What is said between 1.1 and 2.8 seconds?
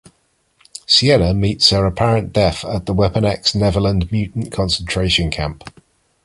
meets her apparent death